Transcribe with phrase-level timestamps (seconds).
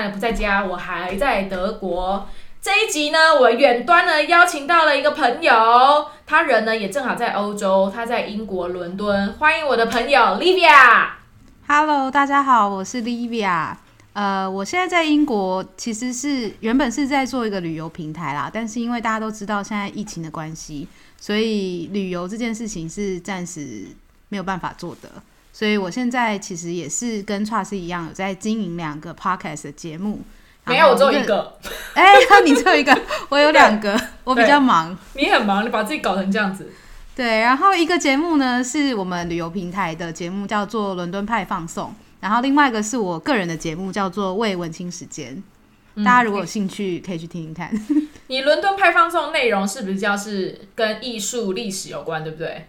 [0.00, 2.28] 在不在家，我还在德国。
[2.62, 9.32] 这一集呢，我远端呢邀请到了一个朋友，他人呢也正好在欧洲，他在英国伦敦。
[9.34, 11.08] 欢迎我的朋友 Livia。
[11.66, 13.74] Hello，大家好，我是 Livia。
[14.12, 20.88] 呃，我现在在英国，其实是原本是在做一个旅游平台啦，但是因为大家都知道现在疫情的关系，
[21.20, 23.86] 所以旅游这件事情是暂时
[24.28, 25.10] 没有办法做的。
[25.58, 30.20] 所以我现在其实也是跟 Trust 一样，有在经营两个 Podcast 的节目。
[30.64, 31.26] 没有，我只有一个。
[31.26, 31.58] 个。
[32.00, 32.96] 哎、你只有一个，
[33.28, 34.96] 我有两个，我比较忙。
[35.14, 36.72] 你很忙，你把自己搞成这样子。
[37.16, 41.88] 对，然后一个节目呢是我们旅游平台的节目，叫做《伦敦派放送》，
[42.20, 45.42] 然后另外一个是我个人的节目，叫做《为文青时间》。
[46.04, 47.68] 大家如果有兴趣，可以去听听看。
[48.28, 52.68] 你伦敦派放送内容是不是叫是跟艺术历史有关，对不对？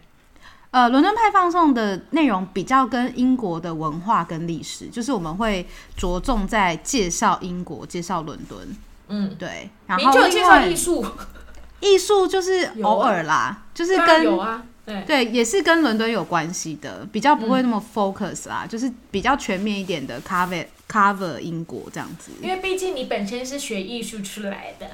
[0.71, 5.67] 呃，伦敦派放送的内容比较跟英国的文化跟历史，就是我们会
[5.97, 8.59] 着重在介绍英国、介绍伦敦。
[9.07, 9.67] 嗯，对。
[9.87, 11.03] 然后就介绍艺术，
[11.81, 15.03] 艺术就是偶尔啦，就是跟然有啊，对。
[15.07, 22.31] 对，也是跟伦敦有关系的，比较不会那么 focus 啦，就是比较全面一点的 cover cover 英国这样子。
[22.41, 24.87] 因为毕竟你本身是学艺术出来的，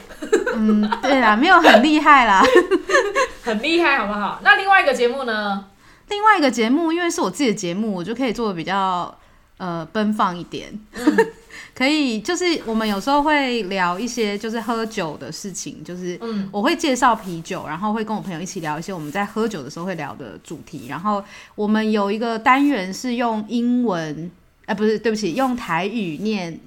[0.55, 2.43] 嗯，对啦，没有很厉害啦。
[3.41, 4.41] 很厉害，好不好？
[4.43, 5.65] 那另外一个节目呢？
[6.09, 9.15] 另外一个节目，因为是我自己的节目，我就可以做的比较
[9.57, 10.77] 呃奔放一点。
[11.73, 20.87] 可以，就是我们有时候会聊一些就是喝酒的事情，就是嗯我会介绍啤酒，然后会跟我朋友一起聊一些我们在喝酒的时候会聊的主题。
[20.87, 21.23] 然后
[21.53, 24.31] 我们有一个单元是用英文，
[24.65, 26.59] 呃，不是，对不起，用台语念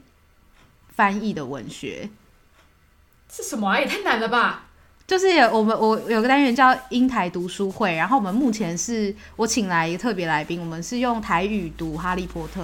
[0.94, 2.08] 翻译的文学。
[3.30, 3.78] 是什么啊？
[3.78, 4.64] 也太难了吧！
[5.06, 12.62] 就是我们我有个单元叫英台读书会，然后我们目前是我请来一个特别来宾，我们是用台语读《哈利波特》，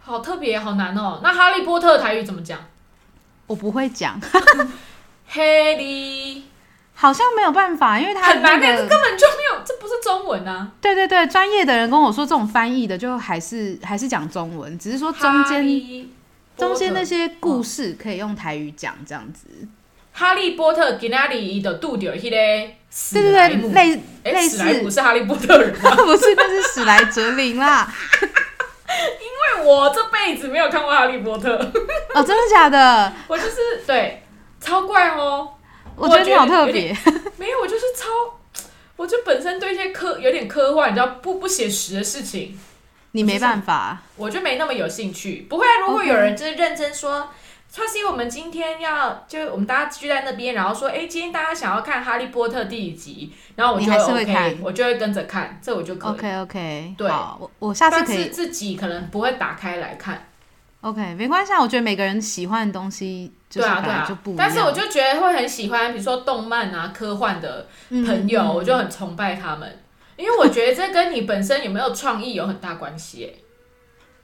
[0.00, 1.20] 好特别，好难哦。
[1.22, 2.60] 那哈利波特台语怎么讲？
[3.48, 4.20] 我不会讲，
[5.26, 5.42] 哈
[5.76, 6.44] 利
[7.00, 10.70] 好像没有办法，因为他很难根本就没有，这不是中文啊。
[10.82, 15.64] 对对对，专业的人跟我说这种翻译的就还是还是讲中文，只是说中哈间
[16.58, 19.46] 中间那些故事可以用台语讲这样子。
[20.12, 25.94] 哈利波特今仔日的拄着迄个史对对对，莱姆，类哎，类史莱姆似，是哈利波特人吗？
[26.04, 27.90] 不是那是史莱哲林啦。
[28.20, 31.56] 因为我这辈子没有看过哈利波特，
[32.14, 33.10] 哦，真的假的？
[33.26, 33.56] 我就是
[33.86, 34.22] 对
[34.60, 35.48] 超怪哦。
[36.00, 36.96] 我觉得你好特有别。
[37.36, 38.08] 没有，我就是超，
[38.96, 42.58] 我就本身对一些科有点科幻，你知道不不写实的事情，
[43.12, 45.46] 你没办法，我就没那么有兴趣。
[45.48, 47.28] 不会啊，如果有人就是认真说。
[47.72, 56.10] 超西，我们今天要就我们大家聚在那边，然后说，哎、今天大家想要看《哈利波特》第几集，然后我就会 OK，看我就会跟着看，这我就可以。
[56.10, 60.26] OK OK，对，我我下次可以是自己可能不会打开来看
[60.80, 61.60] ，OK，没关系啊。
[61.60, 64.38] 我觉得每个人喜欢的东西就是对啊，本对啊来就不一样。
[64.38, 69.78] 但是我就觉得会很喜欢，比如说动漫啊、科幻的朋友，我就很崇拜他们，
[70.16, 73.34] 因为我觉得这跟你本身有没有创意有很大关系耶。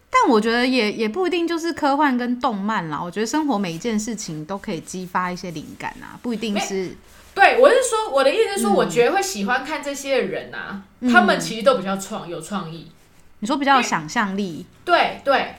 [0.09, 3.03] 但我觉得也也不一定就是科幻跟动漫啦。
[3.03, 6.97] 我觉得生活每一件事情都可以激发一些灵感啊，不一定是
[7.35, 12.91] 对，我是说，我的意思是说，嗯我觉得会喜欢看这些人啊，嗯他们其实都比较创有创意。
[13.41, 14.65] 你说比较有想象力。
[14.85, 15.57] 对对，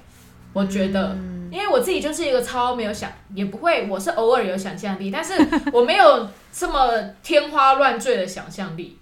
[0.53, 5.33] 我觉得，嗯因为我自己就是一个超没有想，也不会，我是偶尔有想象力，但是
[5.71, 6.91] 我没有这么
[7.23, 8.97] 天花乱坠的想象力。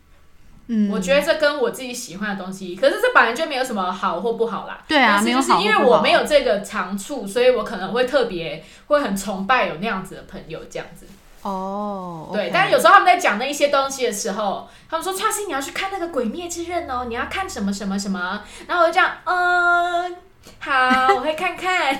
[0.68, 4.80] 嗯，我觉得这跟我自己喜欢的东西，可是这本来就没有什么好或不好啦。
[4.88, 11.06] 对啊，没有就是因为我没有这个长处，所以我可能会特别会很崇拜有那样子的朋友这样子。
[11.44, 20.16] 哦，对但是有时候他们在讲那一些东西的时候，他们说：“创新，你要去看那个《鬼灭之刃》哦，你要看什么什么什么。”然后我就这样，嗯，
[20.60, 21.98] 好，我会看看。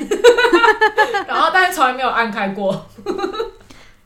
[1.28, 2.88] 然后，但是从来没有按开过。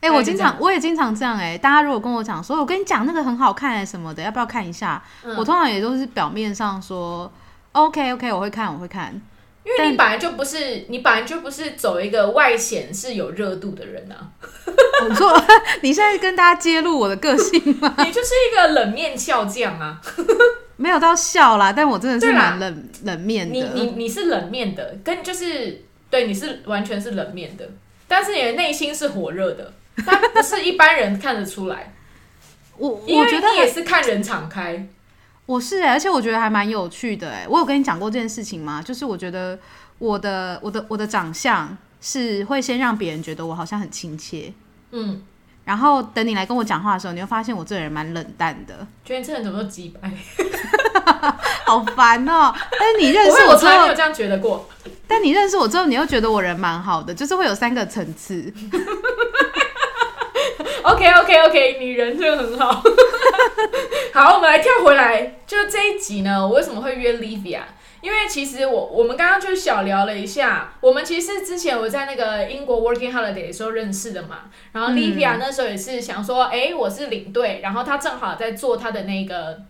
[0.00, 5.02] 哎、我经常我也经常这样哎、大家如果跟我讲说，我跟你讲那个很好看、欸、什么的，要不要看一下？
[5.22, 7.30] 嗯我通常也都是表面上说
[7.72, 9.20] OK OK，我会看，我会看。
[9.62, 14.16] 因为你本来就不是，你本来就不是走一个外显是有热度的人啊，
[15.04, 15.38] 我说
[15.82, 17.94] 你现在跟大家揭露我的个性吗？
[18.02, 20.00] 你就是一个冷面笑匠啊。
[20.80, 23.54] 没有到笑啦，但我真的是蛮冷冷面的。
[23.54, 27.68] 你你你是冷面的，跟就是对你是完全是冷面的，
[28.08, 29.74] 但是你的内心是火热的，
[30.06, 31.92] 但不是一般人看得出来。
[32.78, 34.88] 我我觉得你也是看人敞开，
[35.44, 38.80] 我是、欸，而且我觉得还蛮有趣的哎、我有跟你讲过这件事情吗？
[38.80, 39.58] 就是我觉得
[39.98, 44.50] 我的我的我的长相是会先让别人觉得我好像很亲切，
[44.92, 45.22] 嗯，
[45.64, 50.10] 然后等你来跟我讲话的时候，你会发现我这个人蛮冷淡的，觉得你这人怎么都鸡掰。
[51.64, 54.68] 好烦哦、但是你认识我，之后我从来没有，这样觉得过。
[55.06, 58.52] 但你认识我之后，你又觉得我人蛮好的，就是会有三个层次。
[60.82, 62.82] OK OK OK，你人真的很好。
[64.12, 67.60] 好，我们来跳回来，就这一集呢，我为什么会约 Livia？
[68.00, 79.60] 因为其实我我们刚刚就小聊了一下，我们其实之前我在那个英国 Working Holiday 的时候认识的嘛，然后 Livia 那时候也是想说，哎、我是领队，然后他正好在做他的那个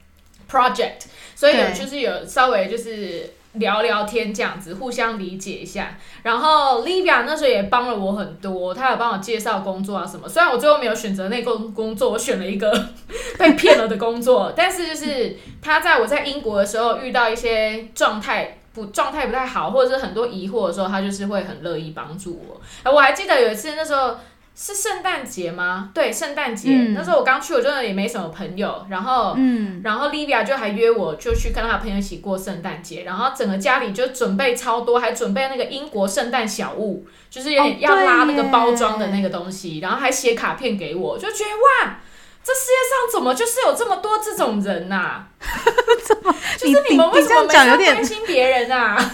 [0.51, 5.97] project，所以有就是有稍微就是聊聊天这样子，互相理解一下。
[6.23, 10.29] 然后 Livia 那时候也帮了我很多，她有帮我介绍工作啊什么。
[10.29, 12.71] 虽然我最后没有选择那工工作，我选了一个
[13.39, 18.57] 被骗了的工作，但是就是她在我在英国的时候遇到一些状态。
[18.73, 22.61] 不状态不太好，或者是很多疑惑的时候，她就是会很乐意帮助我。
[22.93, 24.17] 我还记得有一次，那时候
[24.63, 25.89] 是圣诞节吗？
[25.95, 41.97] 对，圣诞节、嗯那时候我刚去，我真的也没什么朋友，然后嗯，然后 Livia 就还约我，就去跟她朋友一起过圣诞节，然后整个家里就准备超多，还准备那个英国圣诞小物，就是有哦点要拉那个包装的那个东西，然后还写卡片给我，就觉得哇，
[42.45, 45.25] 这世界上怎么就是有这么多这种人呐、
[46.07, 49.11] 怎么就是你们为什么你这样每次要讲有点关心别人啊？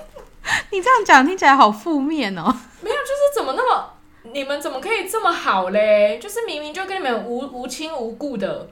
[0.72, 2.44] 你这样讲听起来好负面哦。
[2.80, 3.92] 没有，就是怎么那么，
[4.32, 6.18] 你们怎么可以这么好嘞？
[6.20, 8.68] 就是明明就跟你们无无亲无故的，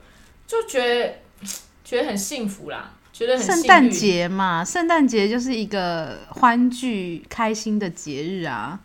[0.47, 1.15] 就觉得
[1.85, 8.81] 觉得很幸福啦，觉得很圣诞节嘛，圣诞节就是一个欢聚、开心的节日啊。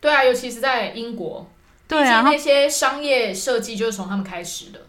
[0.00, 1.50] 对啊，尤其是在英国，
[1.88, 4.80] 对啊，那些商业设计就是从他们开始的。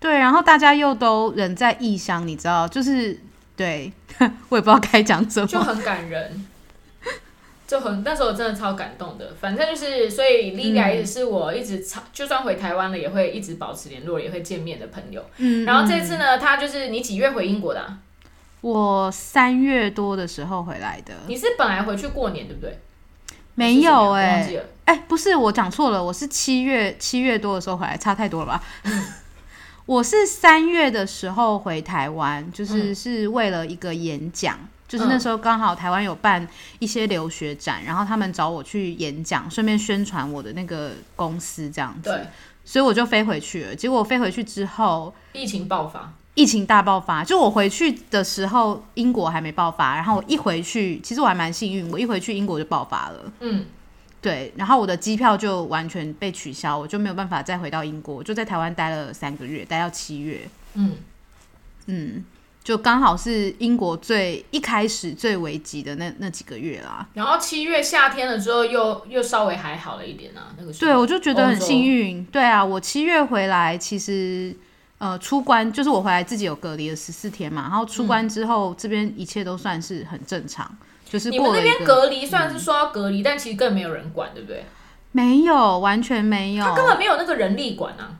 [0.00, 3.20] 对，然后大家又都人在异乡，你知道，就是
[3.56, 3.92] 对
[4.48, 5.46] 我也不知道该讲什么。
[5.46, 6.46] 就很感人，
[7.66, 9.32] 就很那时候真的超感动的。
[9.40, 15.24] 反正就是，所以一直是我一直超，就算回台湾了，也会一直保持联络，也会见面的朋友。
[15.38, 17.98] 嗯，然后这嗯次呢，他就是你几月回英国的啊、
[18.60, 22.78] 我三月多的时候回来的，你是本来回去过年对不对？
[23.54, 24.48] 没有哎。
[24.86, 28.62] 哎、不是，我讲错了，我是七月七月多的时候回来，差太多了吧？
[29.86, 32.94] 我是三月的时候回台湾，就是嗯。
[32.94, 34.58] 是为了一个演讲，
[34.88, 36.46] 就是那时候刚好台湾有办
[36.78, 42.26] 一些留学展，然后他们找我去演讲，顺便宣传我的那个公司这样子，对，
[42.64, 43.74] 所以我就飞回去了。
[43.74, 53.32] 结果我飞回去之后，疫情爆发，疫情大爆发，就我回去的时候，英国还没爆发，然后我一回去，其实我还蛮幸运，我一回去英国就爆发了。
[53.40, 53.66] 嗯，
[54.24, 60.48] 对，然后我的机票就完全被取消，我就没有办法再回到英国，我就在台湾待了三个月，待到七月。
[60.72, 60.92] 嗯，
[61.84, 62.24] 嗯，
[62.62, 67.06] 就刚好是英国最一开始最危急的那那几个月啦。
[67.12, 72.24] 然后七月夏天了之后又又稍微还好了一点啊，那个时候对，我就觉得很幸运。
[72.24, 74.56] 对啊，我七月回来，其实
[74.96, 80.74] 呃出关就是我回来自己有隔离了十四天嘛，然后出关之后、这边一切都算是很正常，
[81.14, 84.64] 就是你们那边隔离虽然是说要隔离，但其实根本没有人管，对不对？
[85.12, 88.18] 没有完全没有，他根本没有那个人力管啊。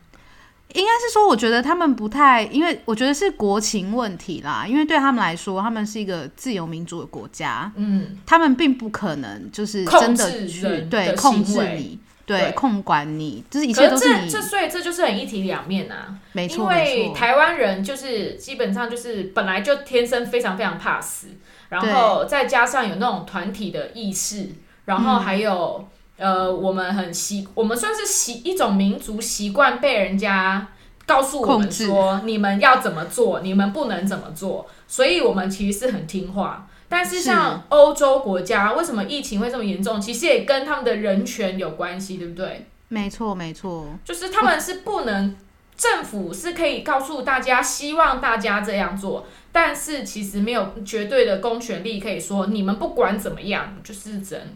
[0.74, 4.64] 应该是说，我觉得他们不太，因为我觉得是国情问题啦。
[4.64, 16.16] 因为对他们来说，他们是一个自由民主的国家，嗯，他们并不可能就是真的去对控制你，对对控管你，就是一可切都你是这这所以这就是很一体两面啊。
[16.30, 21.26] 没错因为，台湾人就是基本上就是本来就天生非常非常怕死，
[21.68, 24.48] 然后再加上有那种团体的意识，
[24.84, 30.68] 然后还有、呃，我们很习，我们算是习一种民族习惯被人家
[31.06, 36.68] 告诉我们说你们要怎么做，你们不能怎么做，所以我们其实是很听话。
[36.86, 40.00] 但是像欧洲国家，为什么疫情会这么严重？
[40.00, 42.66] 其实也跟他们的人权有关系，对不对？
[42.88, 45.34] 没错没错，就是他们是不能，
[45.76, 54.46] 政府是可以告诉大家，希望大家这样做，但是其实没有绝对的公权力可以说你们不管怎么样，就是只能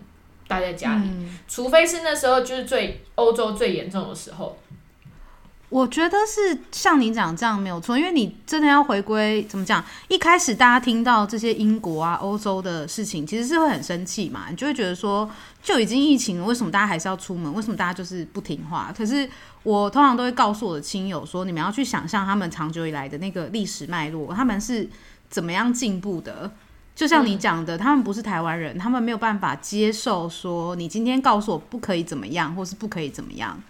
[0.46, 4.56] 待在家里，嗯除非是那时候就是最欧洲最严重的时候。
[5.70, 9.84] 我觉得是像你讲这样没有错，因为你真的要回归怎么讲？
[10.08, 15.30] 一开始大家听到这些英国啊、欧洲的事情，其实是会很生气嘛，你就会觉得说，
[15.62, 17.52] 就已经疫情了，为什么大家还是要出门？
[17.52, 18.90] 为什么大家就是不听话？
[18.96, 19.28] 可是
[19.68, 24.88] 我通常都会告诉我的亲友说，你们要去想象他们长久以来的那个历史脉络，他们是
[25.28, 26.50] 怎么样进步的。
[26.96, 33.62] 就像你讲的，他们不是台湾人，他们没有办法接受说你今天告诉我不可以怎么样，或是不可以怎么样。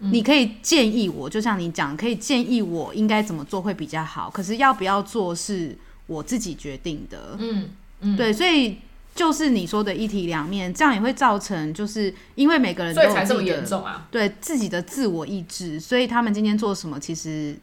[0.00, 4.28] 你可以建议我，就像你讲，可以建议我应该怎么做会比较好。
[4.28, 7.36] 可是要不要做是我自己决定的。
[7.38, 7.70] 嗯
[8.00, 8.78] 嗯，对，所以
[9.14, 14.06] 就是你说的一体两面，这样也会造成，就是因为每个人都所以才这么有自己的严重啊。
[14.10, 17.56] 对自己的自我意志，所以他们今天做什么，其实，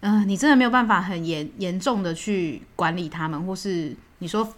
[0.00, 4.52] 嗯、你真的没有办法很严严重的去管理他们，或是你说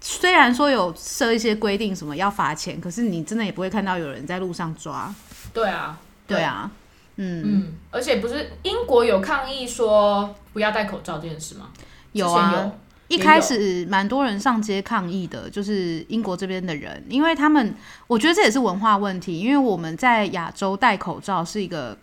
[0.00, 5.12] 虽然说有设一些规定，什么要罚钱，可是你真的也不会看到有人在路上抓。
[5.52, 6.70] 对啊，对啊，
[7.16, 11.70] 嗯，嗯，而且不是英国有抗议说不要戴口罩这件事吗？
[12.12, 12.70] 有啊，
[13.10, 17.74] 一开始蛮多人上街抗议的，就是英国这边的人，因为他们，
[18.06, 21.98] 我觉得这也是文化问题，因为我们在亚洲戴口罩是一个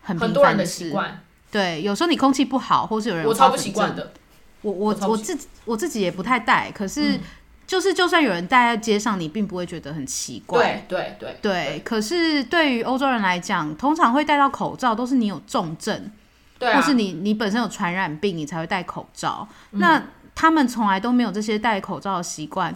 [0.00, 1.20] 很很多人的频繁事，习惯，
[1.52, 4.12] 对，有时候你空气不好，或是有人超不习惯的。
[4.62, 7.20] 我我我自己我自己也不太戴，可是嗯。
[7.68, 10.82] 就是就算有人戴在街上，你并不会觉得很奇怪。
[10.88, 11.76] 对对对。
[11.76, 16.10] 对，可是对于欧洲人来讲，通常会戴到口罩，都是你有重症，
[16.58, 19.46] 对啊，或是你你本身有传染病，你才会戴口罩。
[19.72, 19.80] 嗯。
[19.80, 20.02] 那
[20.38, 22.72] 他们从来都没有这些戴口罩的习惯。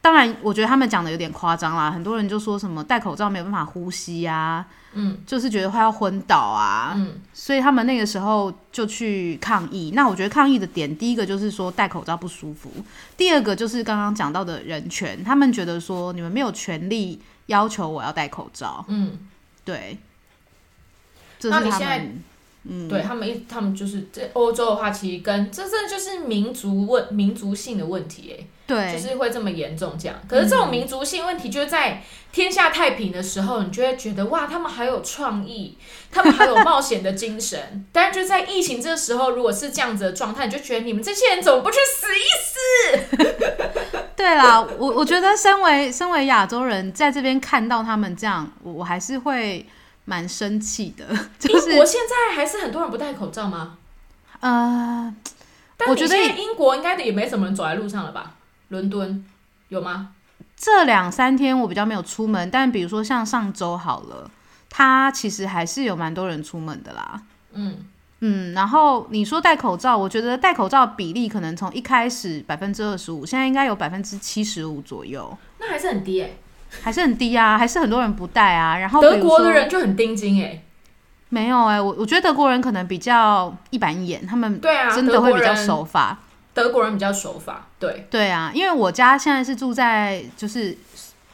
[0.00, 1.90] 当然，我觉得他们讲的有点夸张啦。
[1.90, 9.92] 很多人就说什么戴口罩没有办法呼吸啊，嗯就是觉得快要昏倒啊，嗯所以他们那个时候就去抗议。
[9.94, 12.70] 那我觉得抗议的点，第一个就是说戴口罩不舒服，
[13.18, 19.18] 第二个就是刚刚讲到的人权，他们觉得说你们没有权利要求我要戴口罩，嗯，
[19.62, 19.98] 对，
[21.38, 22.24] 这是他那你现在们。
[22.66, 30.16] 嗯，对他们一他们就是在欧洲的话，其实跟这真的就是民族问民族性的问题，哎，对，就是会这么严重这样。
[30.26, 32.02] 可是这种民族性问题，就是在
[32.32, 35.76] 天下太平的时候，你就会觉得哇，他们还有创意，
[36.10, 37.84] 他们还有冒险的精神。
[37.92, 43.18] 但是就在疫情这个时候，如果是这样子的状态，你就觉得你们这些人怎么不去死一死？
[44.16, 49.66] 对啦，我我觉得身为身为亚洲人，在这边看到他们这样，我我还是会
[50.04, 51.06] 蛮生气的。
[51.38, 53.78] 就是英国现在还是很多人不戴口罩吗？
[54.40, 55.14] 呃，
[55.76, 58.34] 但我觉得英国应该也没什么人走在路上了吧？
[58.68, 59.24] 伦敦
[59.68, 60.10] 有吗？
[60.56, 64.30] 这两三天我比较没有出门，但比如说像上周好了，
[64.70, 67.22] 他其实还是有蛮多人出门的啦。
[67.52, 67.84] 嗯，
[68.20, 76.30] 嗯，然后你说戴口罩，我觉得戴口罩比例可能从一开始百分之二十五，现在应该有百分之七十五左右，那还是很低哎、
[76.82, 78.78] 还是很低啊，还是很多人不戴啊。
[78.78, 80.62] 然后德国的人就很盯紧哎、
[81.28, 86.18] 没有哎、我我觉得德国人可能比较一板一眼，他们对啊，真的会比较守法。
[86.52, 90.76] 德国人比较守法，对，对啊，因为我家现在是住在就是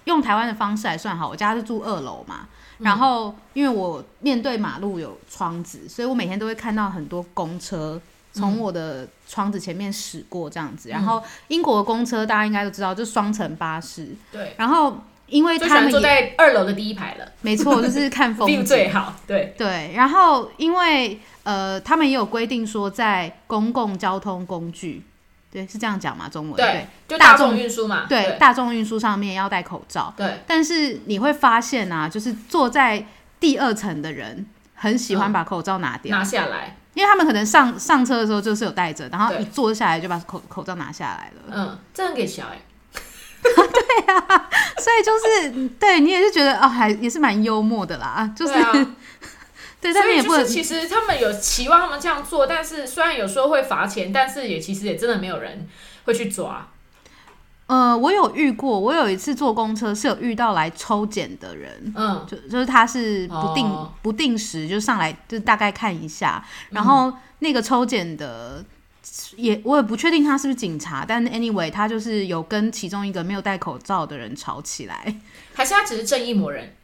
[0.05, 2.41] 用台湾的方式来算好，我家是住二楼嘛。
[2.43, 2.47] 嗯
[2.81, 8.01] 然后因为我面对马路有窗子，所以我每天都会看到很多公车
[8.33, 10.89] 从我的窗子前面驶过这样子。
[10.89, 14.09] 然后英国的公车大家应该都知道，就是双层巴士。
[14.33, 14.99] 对，然后
[15.31, 17.27] 因为他们坐在二楼的第一排了。
[17.41, 18.63] 没错，就是看风景。
[18.67, 25.03] 最好，对，对，然后因为呃，他们也有规定说，在公共交通工具，
[25.51, 26.29] 对，是这样讲嘛？
[26.29, 26.57] 中文？
[26.57, 28.39] 对，就大众运输嘛，对对。
[28.39, 30.13] 大众运输上面要戴口罩。
[30.17, 33.07] 对，但是你会发现啊，就是坐在
[33.39, 34.45] 第二层的人
[34.75, 41.53] 很喜欢把口罩拿掉，拿下来，因为他们可能上上车的时候就是有戴着，然后一坐下来就把口口罩拿下来了。
[41.53, 42.59] 嗯，这很给小哎、
[44.79, 48.73] 所以就是对你也是觉得哦，还也是蛮幽默的啦，就是对啊，
[49.81, 55.69] 对，但所以就你也不是其实他们有期望他们这样做，但是虽然有时候会罚钱，但是也其实也真的没有人
[56.05, 56.69] 会去抓，
[57.67, 63.93] 呃，我有遇过，我有一次坐公车是有遇到来抽检的人，嗯，就就是他是不定、哦。
[64.03, 68.65] 不定时就上来就大概看一下，然后那个抽检的
[69.37, 75.15] 也我也不确定他是不是警察，但 anyway 他就是有跟其中一个没有戴口罩的人吵起来。
[75.53, 76.75] 还是他只是正义魔人，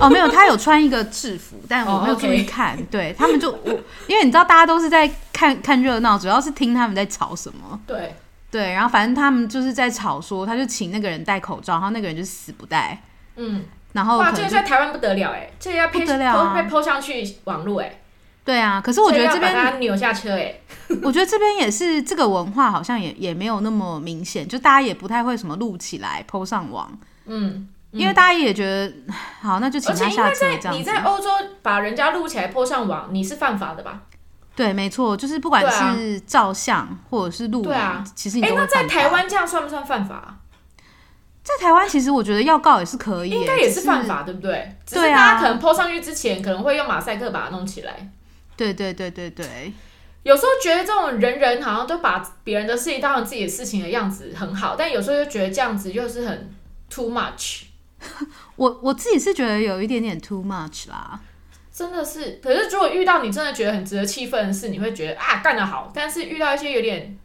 [0.00, 2.82] 哦，没有，他有穿一个制服，但我没有哦注意看。
[2.86, 3.70] 对他们就我，
[4.06, 7.78] 因为你知道大家都是在看看热闹，主要是听他们在吵什么。
[7.86, 8.14] 对，
[8.50, 13.02] 对，然后反正他们就是在吵说，他就请那个人戴口罩，然后那个人就死不戴，
[13.34, 16.54] 嗯，然后哇，这个在台湾不得了哎、这个要配不得了啊。
[16.54, 18.00] 被抛上去网络哎、
[18.46, 18.80] 对啊。
[18.80, 20.54] 可是我觉得这边扭下车哎、
[21.02, 28.90] 我觉得这边也是这个文化，好像也也没有那么明显，就大家也不太会什么录起来 PO 上网，嗯，因为大家也觉得
[29.42, 30.82] 好，那就请他下车这样子。
[30.82, 31.28] 在欧洲
[31.60, 34.02] 把人家录起来 po 上网，你是犯法的吧？
[34.54, 40.36] 对，没错，就是不管是照相或者是录影，对啊其实你哎、都在台，湾这样算不算犯法啊？
[41.42, 44.04] 在台湾其实我觉得要告也是可以耶，应该也是犯。
[44.06, 44.74] 法，对不对？
[44.90, 48.08] 对啊大家可能 po 上去之前，可能会用马赛克把它弄起来。
[48.56, 49.72] 对对对对对，
[50.22, 56.54] 有时候觉得这种人人好像都把别人的事情当成自己的事情的样子很好，但有时候又觉得这样子又是很
[56.88, 57.64] too much，
[58.56, 61.20] 我我自己是觉得有一点点 too much 啦。
[61.72, 62.40] 真的是。
[62.42, 67.18] 可是如果遇到你真的觉得很值得气愤的事，你会觉得啊干得好，但是遇到一些有点。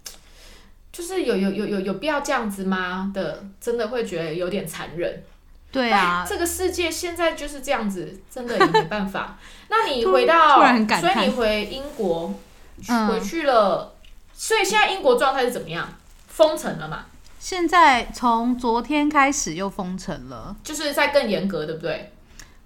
[0.93, 3.09] 就是有有有有有必要这样子吗？
[3.15, 5.23] 的，真的会觉得有点残忍。
[5.71, 9.37] 对啊哎，这个世界现在就是这样子，真的也没办法。
[9.69, 12.33] 那你回突到，然感所以你回英国，
[12.89, 13.93] 嗯回去了，
[14.33, 15.87] 所以现在英国状态是怎么样？
[16.27, 17.05] 封城了嘛？
[17.39, 20.55] 现在从昨天开始又封城了。
[20.63, 22.11] 就是在更严格，对不对？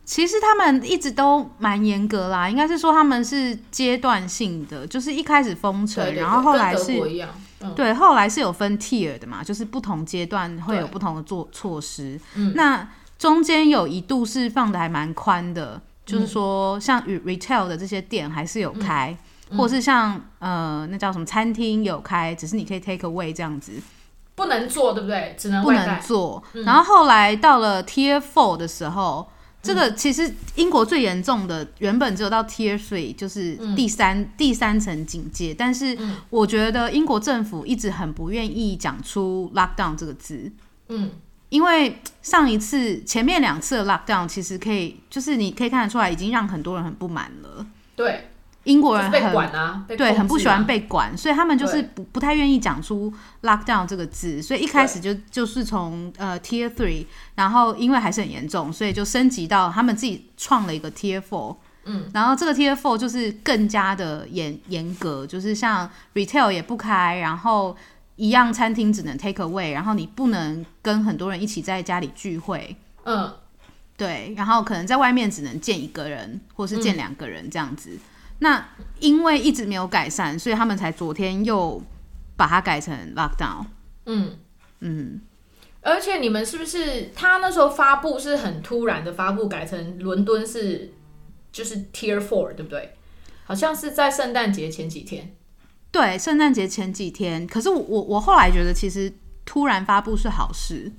[0.04, 7.20] 其实他们一直都蛮严格啦，应该是说他们是阶段性的，就是一开始封城，对对对然后后来跟德是
[7.66, 12.20] 嗯，对，后来是有分 tier 的嘛，就是不同阶段会有不同的做措施。
[12.36, 19.18] 嗯那中间有一度是放的还蛮宽的，嗯就是说像 re- retail 的这些店还是有开，
[19.50, 23.72] 嗯或是像呃那叫什么餐厅有开，只是你可以 take away 这样子，
[24.36, 25.36] 不能做，对不对？
[25.38, 25.72] 只能不。
[25.72, 26.44] 能做。
[26.54, 29.28] 嗯然后后来到了 tier four 的时候。
[29.66, 35.56] 这个其实英国最严重的，原本只有到 Tier Three，就是第三、第三层警戒。
[35.58, 40.52] 但是嗯我觉得英国政府一直很不愿意讲出 lockdown 这个字，
[40.90, 41.10] 嗯，
[41.50, 47.66] 因为上一次前面两次的 lockdown 其实可以，就是你可以看得出来，已经让很多人很不满了。
[47.96, 48.30] 对，
[48.66, 53.12] 英国人很管啊，对，很不喜欢被管，所以他们就是不不太愿意讲出
[53.44, 57.06] lockdown 这个字，所以一开始就就是从呃 tier three，
[57.36, 61.56] 然后因为还是很严重，所以就升级到他们自己创了一个 tier four。
[61.86, 67.78] 嗯，然后这个 tier four 就是更加的严严格，就是像 retail 也不开，然后
[68.16, 73.32] 一样餐厅只能 take away，然后你不能跟很多人一起在家里聚会，嗯，
[73.96, 77.92] 对，然后可能在外面只能见一个人，或是嗯见两个人这样子。
[78.40, 81.82] 那因为一直没有改善，所以他们才昨天又
[82.36, 83.66] 把它改成 lockdown。
[84.06, 84.38] 嗯，
[84.82, 85.22] 嗯，
[85.82, 90.94] 而且你们是不是他那时候发布是很突然的发布，改成伦敦是
[91.52, 92.96] 就是 Tier Four，对不对？
[93.46, 95.36] 好像是在圣诞节前几天。
[95.92, 99.14] 对，圣诞节前几天，可是我我我后来觉得其实
[99.46, 100.92] 突然发布是好事。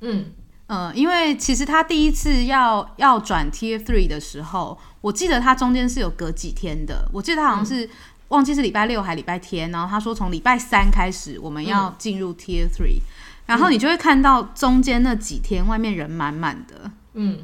[0.00, 0.26] 嗯，
[0.74, 7.90] 嗯，因为其实他第一次要要转 Tier Three 的时候，我记得他中间是有隔几天的，我记得他好像是、
[8.28, 13.02] 忘记是礼拜六还礼拜天，然后他说从礼拜三开始我们要进入 Tier Three，、
[13.44, 17.40] 然后你就会看到中间那几天外面人满满的，嗯，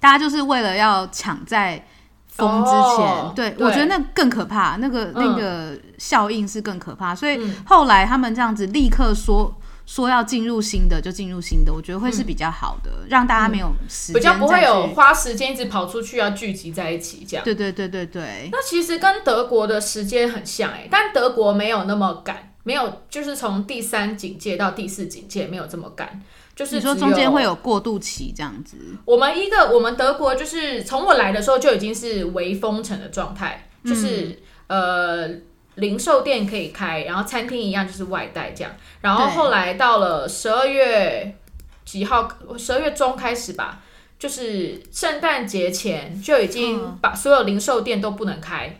[0.00, 1.84] 大家就是为了要抢在
[2.28, 3.66] 封之前，哦对对。
[3.66, 5.12] 我觉得那更可怕，那个、嗯。
[5.16, 7.56] 那个效应是更可怕，所以嗯。
[7.66, 9.54] 后来他们这样子立刻说。
[9.86, 17.44] 说要进入新的就进入新的，我觉得会是比较好的，让大家没有时间嗯比较不会有花时间一直跑出去要聚集在一起这样。
[17.44, 26.22] 对对对对对，那其实跟德国的时间很像哎、但德国没有那么赶，没有就是从第三警戒到第四警戒没有这么赶，
[26.56, 35.28] 就是你说中间会有过渡期这样子，我们一个我们德国就是从我来的时候就已经是微封城的状态，就是、呃
[35.76, 41.36] 零售店可以开，然后餐厅一样就是外带这样，然后后来到了十二月
[41.84, 43.80] 几号，十二月中开始吧。
[44.16, 48.78] 就是圣诞节前就已经嗯把所有零售店都不能开，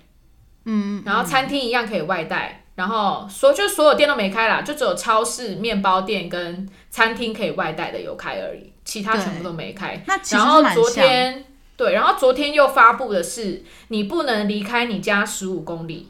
[0.64, 10.02] 嗯，然后餐厅一样可以外带，然后所就所有店都没开啦，就只有超市、面包店跟餐厅可以外带的有开而已，其他全部都没开。
[10.06, 11.44] 那然后昨天
[11.76, 16.08] 对，然后昨天又发布的是，你不能离开你家十五公里。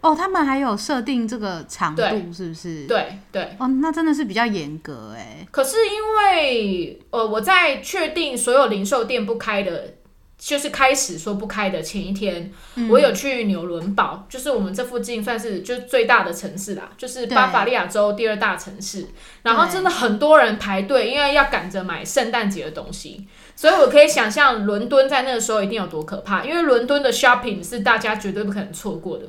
[0.00, 9.94] 哦，他们还有设定这个长度是不是？，对对，哦，那真的是比较严格哎，可是因为呃，我在确定所有零售店不开的。
[10.40, 19.04] 就是开始说不开的前一天，嗯我有去纽伦堡，就是我们这附近算是就是最大的城市啦，就是巴伐利亚州第二大城市。
[19.42, 29.24] 然后真的很多人排队，因为要赶着买圣诞节的东西，所以我可以想象伦敦在那个时候一定有多可怕，因为伦敦的 shopping 是大家绝对不可能错过的。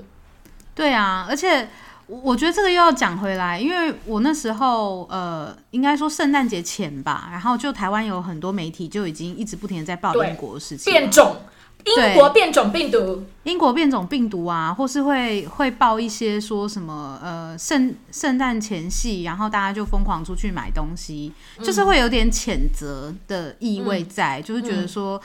[0.80, 1.68] 对啊，而且
[2.08, 11.36] 我我觉得这个又要讲回来，因为我那时候呃，应该说圣诞节前吧，然后就台湾有很多媒体就已经一直不停的在报英国的事情，变种，
[11.84, 25.22] 英国变种病毒，英国变种病毒啊，或是会会报一些说什么呃圣圣诞前夕，然后大家就疯狂出去买东西，就是会有点谴责的意味在，就是觉得说。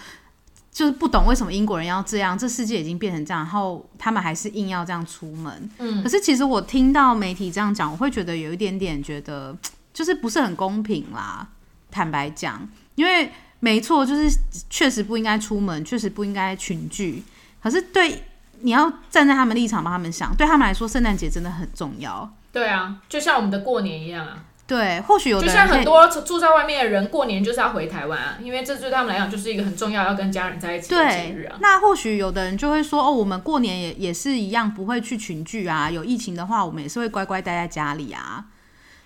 [0.74, 5.70] 就是不懂为什么英国人要这样，这世界已经变成这样，然后他们还是硬要这样出门。
[5.78, 9.56] 嗯可是其实我听到媒体这样讲，我会觉得有一点点觉得，
[9.92, 11.46] 就是不是很公平啦。
[11.92, 14.28] 坦白讲，因为没错，就是
[14.68, 17.22] 确实不应该出门，确实不应该群聚。
[17.62, 18.24] 可是对
[18.62, 22.28] 你要站在他们立场帮他们想，对他们来说，圣诞节真的很重要。
[22.52, 31.58] 对啊，就像我们的过年一样啊，对，或许有就像很多住在外面的人，过年就是要回台湾啊，因为这对他们来讲就是一个很重要要跟家人在一起的节日啊，。
[31.60, 35.90] 那或许有的人就会说，哦，我们过年也也是一样，不会去群聚啊。
[35.90, 38.46] 有疫情的话，我们也是会乖乖待在家里啊。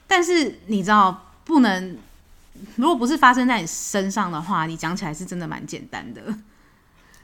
[0.06, 1.98] 但是你知道，不能，
[2.76, 6.22] 如果不是发生在你身上的话，你讲起来是真的蛮简单的。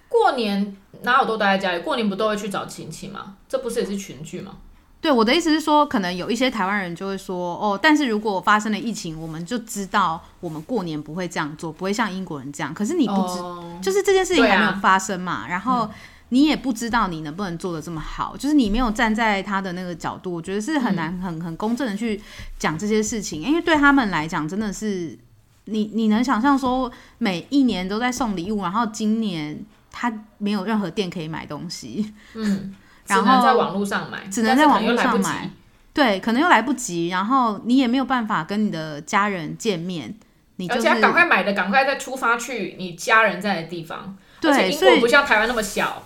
[0.09, 1.83] 过年哪有都待在家里？
[1.85, 3.37] 过年不都会去找亲戚吗？
[3.49, 4.57] 这不是也是群聚吗？
[5.05, 12.73] 对我的意思是说，可能有一些台湾人就会说，哦，但是如果发生了疫情，我们就知道我们过年不会这样做，不会像英国人这样。
[12.73, 15.91] 可是你不知，哦就是这件事情还没有发生嘛，然后
[16.31, 22.19] 你也不知道你能不能做的这么好，就是你没有站在他的那个角度，我觉得是很难很很公正的去
[22.59, 25.19] 讲这些事情，因为对他们来讲真的是，
[25.67, 29.63] 你你能想象说每一年都在送礼物，然后今年
[29.93, 32.75] 他没有任何店可以买东西，嗯，
[33.07, 35.51] 然只能在网络上买，只能在网络上买。
[35.93, 40.13] 对，可能又来不及，然后你也没有办法跟你的家人见面，
[40.57, 44.17] 你就是而且要赶快买的，赶快再出发去你家人在的地方。
[44.41, 46.03] 对，所以英国不像台湾那么小，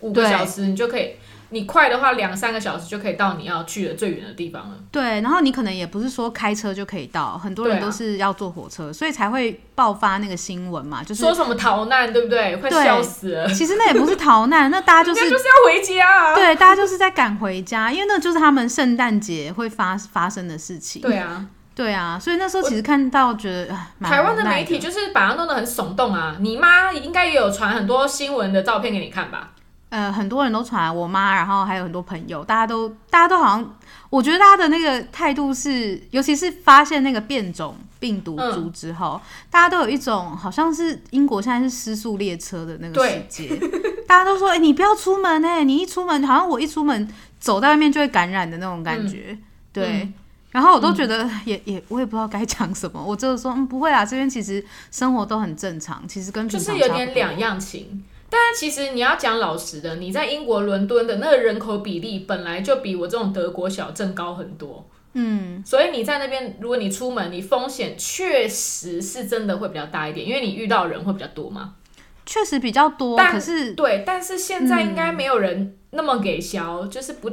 [0.00, 1.16] 五个小时你就可以，
[1.50, 4.76] 你快的话两三个小时就可以到你要去的最远的地方了。
[4.90, 12.56] 对，然后你可能也不是说开车就可以到，很多人都是要坐火车，所以才会爆发那个新闻嘛，就是说什么逃难，对不对？
[12.56, 13.48] 快笑死了。
[13.48, 16.34] 其实那也不是逃难，那大家就是就是要回家啊。
[16.34, 21.00] 对，大家就是在赶回家，因为那就是他们圣诞节会发发生的事情。
[21.00, 23.68] 对啊，对啊，所以那时候其实看到觉得
[24.02, 26.36] 台湾的媒体就是把它弄得很耸动啊。
[26.40, 29.52] 你妈应该也有传很多新闻的照片给你看吧？
[29.88, 33.76] 呃很多人都传我妈，然后还有很多朋友，大家都大家都好像，
[34.10, 39.20] 我觉得大家的那个态度是，尤其是发现那个变种病毒嗯株之后，
[39.50, 43.48] 大家都有一种好像是英国现在是失速列车的那个界，
[44.06, 49.36] 大家都说哎、你不要出门哎、你一出门好像我一出门走在外面就会感染的那种感觉，
[49.72, 50.02] 对。
[50.02, 50.14] 嗯。
[50.52, 57.14] 然后我都觉得也也我也不知道该讲什么，我就是说嗯不会啊，这边其实生活都很正常，其实跟就是有平常差不多。
[57.14, 58.02] 点两样情。
[58.36, 71.76] 但是其实你要讲老实的，你在英国伦敦的那个人口比例本来就比我这种德国小镇高很多，嗯，所以你在那边，如果你出门，你风险确实是真的会比较大一点，因为你遇到人会比较多嘛。
[72.26, 77.30] 确实比较多，但可是对，但是现在应该没有人那么给小，就是不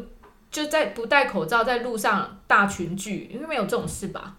[0.50, 4.36] 就在不戴口罩在路上大群聚，因为没有这种事吧？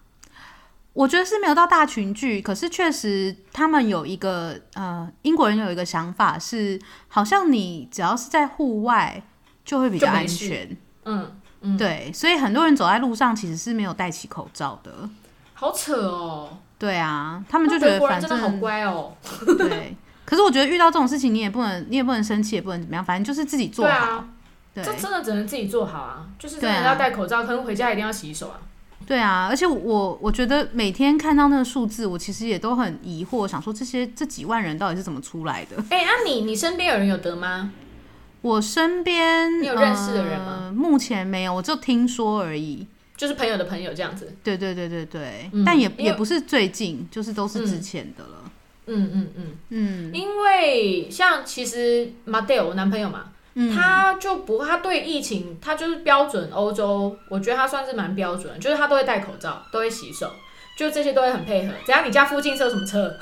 [0.95, 9.21] 我觉得是没有到大群聚，可是确实他们有一个呃，英国人有一个想法是，好像你只要是在户外
[9.65, 15.11] 就会比较安全，嗯嗯，对，所以很多人走在路上其实是没有戴起口罩的，
[15.55, 19.17] 好扯哦，对啊，他们就觉得反正真的好乖哦。
[19.59, 24.25] 对，可是我觉得遇到这种事情你也不能，你也不能生气，也不能怎么样，反正就是自己做好，
[24.73, 28.61] 对这真的只能自己做好啊，就是真的要戴口罩，可能回家一定要洗手啊。
[29.07, 35.77] 对啊，而且我我觉得每天看到那个数字，我其实也都很疑惑，想说这些这几万人到底是怎么出来的？
[35.91, 37.73] 哎、那、你你身边有人有得吗？
[38.43, 42.87] 我身边你有认识的人吗呃目前没有，我就听说而已。
[43.17, 44.35] 就是朋友的朋友这样子。
[44.43, 48.51] 对对对对对，嗯但也也不是最近，就是都是之前的了。
[48.87, 60.31] 嗯嗯嗯，嗯因为像其实 Madeo 我男朋友嘛，嗯，他就不，他对疫情，他就是标准欧洲，我觉得他算是蛮标准的，就是他都会戴口罩，都会洗手，
[60.77, 61.73] 就这些都会很配合。
[61.87, 62.05] 只要？
[62.05, 63.17] 你家附近是有什么车？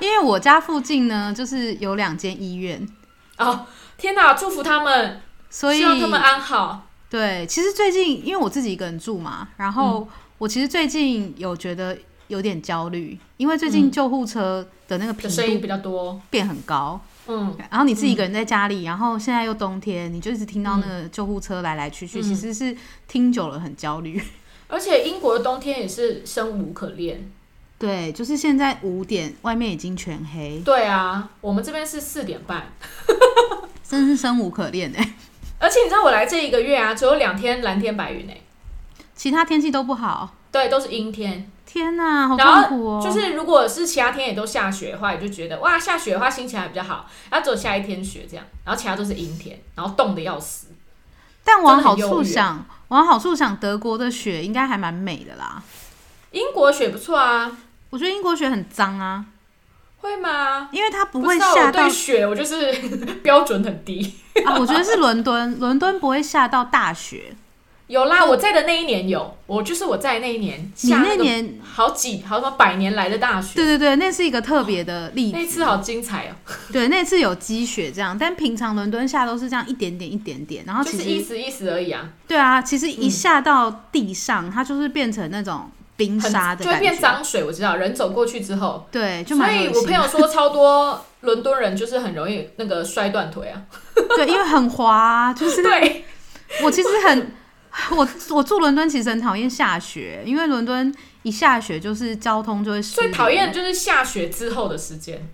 [0.00, 2.88] 因为我家附近呢，就是有两间医院，
[3.36, 4.32] 哦，天哪！
[4.34, 6.86] 祝福他们，所以希望他们安好。
[7.10, 10.06] 对，其实最近因为我自己一个人住嘛，然后
[10.38, 17.17] 我其实最近有觉得有点焦虑，因为最近嗯救护车的那个频度的声音比较多，变很高，嗯，
[17.70, 22.22] 然后你自己一个人在家里，然后现在又冬天，你就一直听到那个救护车来来去去，嗯。
[22.22, 24.22] 其实是听久了很焦虑。
[24.68, 27.30] 而且英国的冬天也是生无可恋。
[27.78, 32.72] 对，就是现在五点，外面已经全黑，对啊，我们这边是四点半，
[33.88, 35.14] 真是生无可恋哎、
[35.60, 38.40] 而且你知道我来这一个月啊，只有两天蓝天白云哎、
[39.14, 41.50] 其他天气都不好，对，都是阴天。
[41.66, 43.00] 天哪，好然后痛苦哦！
[43.04, 47.06] 就是如果是其他天也都下雪的话，你就觉得哇，下雪的话心情还比较好。
[47.28, 50.68] 然后只有下一天雪这样，然后其他都是阴天，然后冻得要死。
[51.44, 55.62] 但往好处想，往好处想，德国的雪应该还蛮美的啦。
[56.30, 57.54] 英国雪不错啊，
[57.90, 59.26] 我觉得英国雪很脏啊，
[59.98, 60.70] 会吗？
[60.72, 62.72] 因为它不会下到对雪，我就是
[63.22, 64.14] 标准很低。
[64.46, 67.36] 啊，我觉得是伦敦，伦敦不会下到大雪。
[67.88, 75.38] 有啦，我在的那一年有，我就是我在那一年你那年，好几好什么百年来的大雪，对对对，那是一个特别的例子。
[75.38, 76.36] 那次好精彩哦，
[76.70, 93.62] 对，那次有积雪这样，但平常伦敦下都是这样一点点一点点，然后就其实是意思意思而已啊，对啊，其实一下到地上，它就是变成那种冰沙的感觉，就会变脏水，我知道，人走过去之后，对，就所以我朋友说超多伦敦人就是很容易那个摔断腿啊，
[94.14, 96.04] 对，因为很滑啊、就是对，
[96.62, 97.32] 我其实很，
[97.96, 105.28] 我 我住伦敦其实很讨厌下雪，因为伦敦一下雪就是交通就会失最讨厌的就是下雪之后的时间，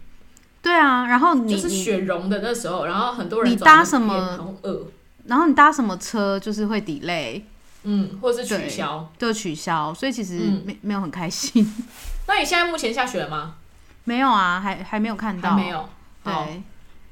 [0.60, 4.56] 对啊，然后你就是雪融的那时候，然后很多人你搭什么
[5.26, 7.42] 然后你搭什么车就是会 delay，
[7.84, 9.10] 嗯，或是取消。
[9.18, 11.66] 就取消，所以其实嗯没、没有很开心。
[12.28, 13.54] 那你现在目前下雪了吗？
[14.04, 15.68] 没有啊，还还没有看到，还没。
[15.68, 15.78] 有。
[16.24, 16.62] 好对，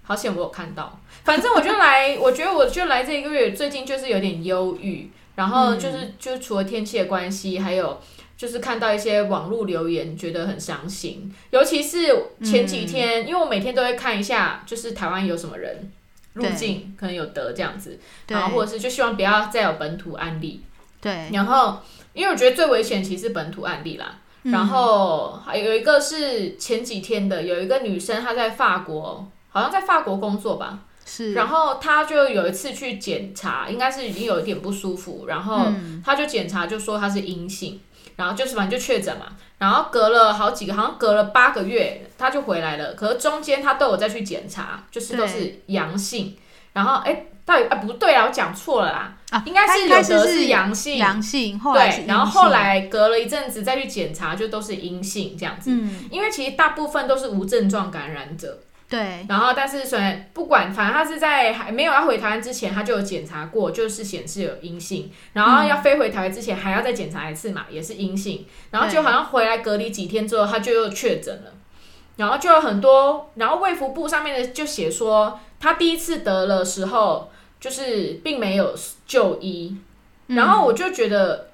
[0.03, 0.99] 好险我有看到。
[1.25, 8.01] 反正我就来，我觉得我就来这一个月，最近就是有点忧郁，然后就是、就除了天气的关系，还有
[8.37, 11.33] 就是看到一些网络留言，觉得很伤心。
[11.51, 12.09] 尤其是
[12.45, 15.93] 前几天，因为我每天都会看一下，就是台湾有什么人
[16.33, 20.63] 入境，可能有得这样子，然后或者是就希望不要再有本土案例。
[21.01, 21.79] 对，然后，
[22.13, 24.19] 因为我觉得最危险其实是本土案例啦。
[24.45, 30.81] 嗯然后还有一个是前几天的，有一个女生她在法国，好像在法国工作吧。
[31.05, 35.67] 是，然后他就有一次去检查，应该是已经有一点不舒服，然后
[36.05, 37.81] 他就检查就说他是阴性，
[38.17, 39.27] 然后就是反正就确诊嘛。
[39.59, 42.95] 然后隔了好几个，好像隔了八个月，他就回来了。
[42.95, 46.37] 可是中间他都有再去检查，就是都是阳性。
[46.73, 49.17] 然后哎，到底啊不对啊，我讲错了啦。
[49.31, 55.71] 啊，应该是有的是是阳性阳性，后来对，然后后，来隔了一阵子再去检查，就都是阴性这样子。
[55.71, 58.59] 嗯，因为其实大部分都是无症状感染者，
[58.92, 71.52] 对，然后但是虽然不管，反正他是在还没有要回台湾之前，他就有检查过，就是显示有阴性，然后要飞回台湾之前还要再检查一次嘛，也是阴性，然后就好像回来隔离几天之后，他就又确诊了。
[72.16, 78.74] 然后就有很多，然后卫福部上面的就写说，他第一次得了时候，就是并没有
[79.07, 79.74] 就医，
[80.26, 81.48] 然后我就觉得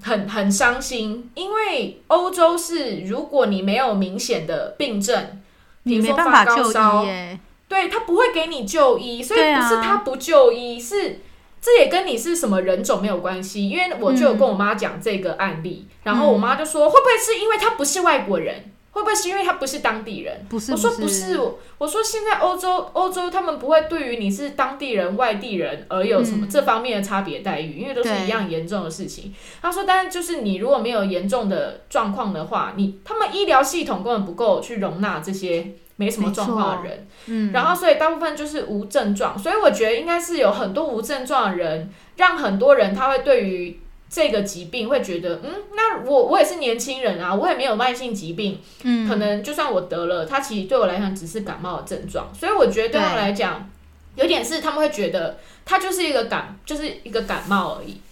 [0.00, 5.41] 很很伤心，因为欧洲是如果你没有明显的病症，比
[5.84, 11.20] 你没办法就发高烧医，耶，对他不会给你就医，所以不是他不就医，是
[11.60, 13.68] 这也跟你是什么人种没有关系。
[13.68, 18.72] 因为我就有跟我妈讲这个案例，然后我妈就说，会不会是因为他不是外国人？
[18.92, 20.46] 会不会是因为他不是当地人？
[20.48, 21.40] 不是，我说不不是，
[21.78, 29.34] 我说现在欧洲欧洲他们不会对于你是当地人、外地人而有什么嗯这方面的差别待遇，因为都是一样严重的事情。
[29.60, 37.08] 他说，但是就是你如果没有严重的状况的话，你他们医疗系统根本不够去容纳这些没什么状况的人。
[37.26, 43.80] 嗯，然后所以大部分就是无症状，所以我觉得应该是有很多无症状的人，让很多人他会对于
[44.14, 53.70] 这个疾病会觉得，嗯，那我我也是年轻人啊，我也没有慢性疾病，嗯，可能就算我得了，它其实对我来讲只是感冒的症状，所以我觉得对他们来讲，
[54.16, 58.02] 有点是他们会觉得它就是一个感，就是一个感冒而已，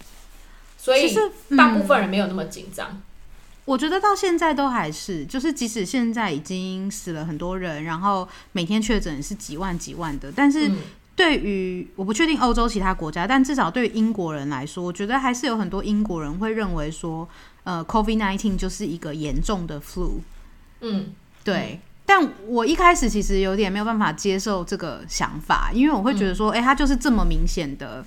[0.79, 1.15] 所以
[1.55, 3.03] 大部嗯分人没有那么紧张。
[3.67, 10.79] 我觉得到现在都还是，就是即使现在已经死了很多人，然后每天确诊是几万几万的，但是嗯
[11.21, 17.29] 对于我不确定欧洲其他国家，但至少对于英国人来说，我觉得还是有很多英国人会认为说，
[17.65, 20.13] 呃，COVID nineteen 就是一个严重的 flu，
[20.81, 21.09] 嗯，
[21.45, 21.79] 对。
[22.07, 28.03] 但我一开始其实有点没有办法接受这个想法，因为我会觉得说，哎、它就是这么明显的，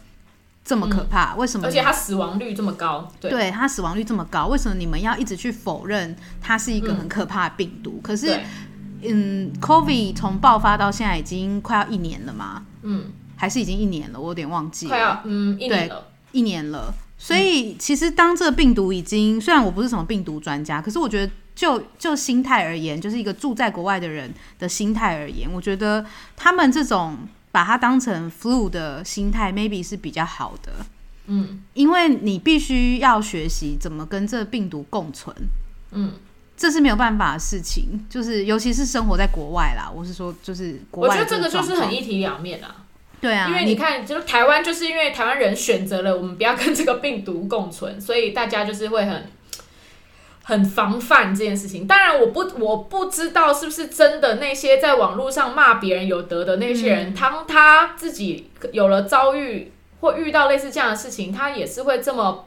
[0.65, 1.67] 这么可怕，为什么？
[1.67, 8.01] 而且它死亡率这么高，对，对它死亡率这么高，为什么你们要一直去否认它是一个很可怕的病毒？
[8.01, 8.43] 可是，对，
[9.07, 14.19] 嗯，COVID 从爆发到现在已经快要一年了嘛，嗯，还是已经一年了？
[14.19, 16.93] 我有点忘记了，快要嗯一年了，一年了。
[17.17, 27.17] 所以其实当这个病毒已经，虽然我不是什么病毒专家，可是我觉得就就心态而言，就是一个住在国外的人的心态而言，我觉得他们这种
[27.51, 30.73] 把它当成 flu 的心态，maybe 是比较好的。
[31.27, 31.61] 嗯。
[31.73, 35.33] 因为你必须要学习怎么跟这病毒共存，
[35.91, 36.11] 嗯，
[36.63, 38.05] 这是没有办法的事情。
[38.09, 42.73] 就是尤其是生活在国外啦，我是说，就是国外我觉得这个就是很一体两面啊。
[43.19, 49.27] 对啊，因为你看，就是台湾，就是因为台湾人选择了我们不要跟这个病毒共存，所以大家就是会很
[50.43, 51.85] 很防范这件事情。
[51.85, 62.45] 当然，我不我不知道是不是真的那些在网络上骂别人有得的那些人，当他自己有了遭遇或遇到类似这样的事情，他也是会这么。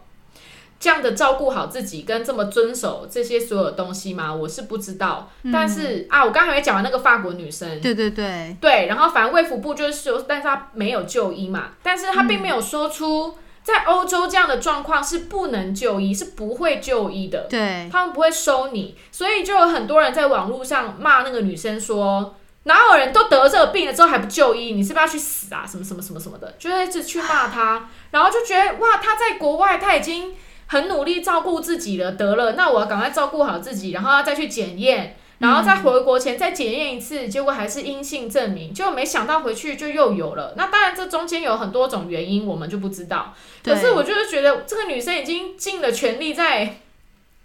[0.78, 4.32] 这样的照顾好自己，跟这么遵守这些所有东西吗？
[4.32, 5.30] 我是不知道。
[5.52, 22.36] 但是啊，我刚才也讲完那个法国女生，对对对，对，然后反正卫福部就是说，但是她没有就医嘛，但是她并没有说出在欧洲这样的状况是不能就医，是不会就医的，对他们不会收你，所以就有很多人在网络上骂那个女生说。
[22.68, 24.72] 哪有人都得这个病了之后还不就医？
[24.72, 25.64] 你是不是要去死啊？
[25.64, 30.34] 什么什么什么什么的，就会一直去骂她，然后就觉得哇，她在国外她已经
[30.66, 40.54] 很努力照顾自己了，得了，那我要赶快照顾好自己，然后要再去检验，然后再回国前再检验一次，结果还是阴性证明，就没想到回去就又有了。
[40.56, 43.34] 那当然，这中间有很多种原因，我们就不知道。
[43.62, 46.78] 可是我就是觉得这个女生已经尽了全力在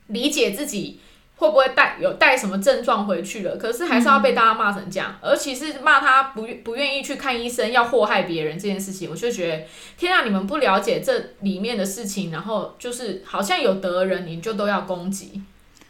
[0.08, 1.00] 理解自己
[1.42, 9.64] 会不会带有带什么症状回去了，可是还是要被大家骂成这样，而且是骂他不不愿意去看医生，要祸害别人这件事情，我就觉得
[9.98, 15.42] 天啊，你们不了解这里面的事情，然后就是好像有得人你就都要攻击，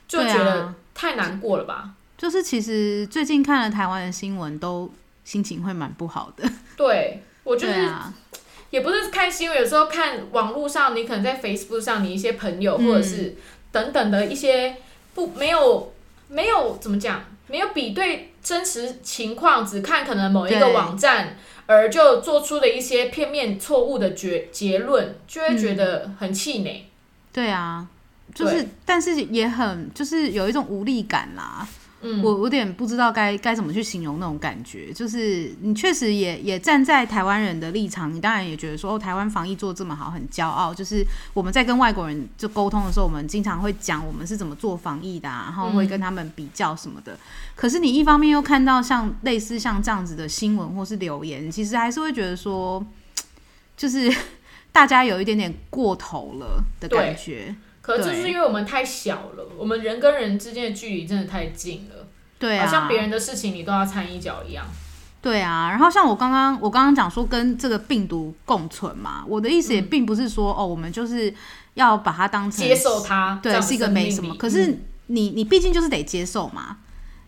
[0.07, 1.89] 就觉得太难过了吧？
[2.17, 4.89] 就是其实最近看了台湾的新闻，都
[5.25, 6.49] 心情会蛮不好的。
[6.77, 8.13] 对我就是对啊，
[8.69, 13.35] 也不是看新闻，有时候看网络上，你可能在 Facebook 上，你一些朋友嗯或者是
[13.73, 14.77] 等等的一些
[15.13, 15.93] 不没有
[16.29, 26.85] 没有怎么讲，没有比对真实情况，只看可能某一个网站而就做出的一些片面错误的结结论，就会觉得很气馁。
[27.31, 27.87] 对啊，
[28.33, 31.67] 就是，但是也很就是有一种无力感啦。
[32.01, 40.73] 嗯，我有点不知道该该怎么去形容那种感觉，就是你确实也也站在台湾人的立场，你当然也觉得说哦，台湾防疫做这么好，很骄傲。
[40.73, 47.17] 就是我们在跟外国人就沟通的时候，我们经常会讲我们是怎么做防疫的、啊，然后会跟他们比较什么的。
[47.55, 52.83] 可是你一方面又看到像类似像这样子的新闻或是留言，其实还是会觉得说，
[53.77, 54.11] 就是
[54.71, 57.55] 大家有一点点过头了的感觉。
[57.81, 64.65] 可是这是因为我们太小了，我们人跟人之间的距离真的太近了，对啊，好像别人的事情你都要掺一脚一样。
[65.21, 71.33] 对啊，然后像我刚刚我刚刚讲说跟这个病毒共存嘛，我的意思也并不是说、哦，我们就是
[71.75, 74.35] 要把它当成接受它，这对，是一个没什么。
[74.35, 76.77] 可是嗯你你毕竟就是得接受嘛，